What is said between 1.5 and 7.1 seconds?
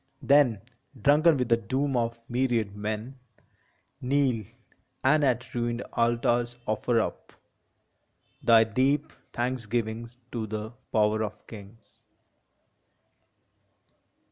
doom of myriad men, Kneel, and at ruined altars offer